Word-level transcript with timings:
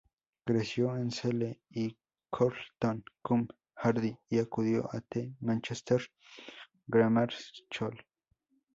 Creció 0.47 0.97
en 0.97 1.11
Sale 1.11 1.61
y 1.69 1.95
Chorlton-cum-Hardy, 2.33 4.17
y 4.29 4.39
acudió 4.39 4.89
a 4.91 4.99
The 5.01 5.35
Manchester 5.41 6.01
Grammar 6.87 7.31
School. 7.31 8.03